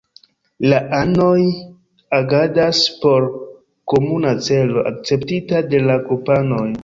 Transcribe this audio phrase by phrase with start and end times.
[0.71, 1.41] La anoj
[2.19, 3.27] agadas por
[3.93, 6.67] komuna celo, akceptita de la grupanoj.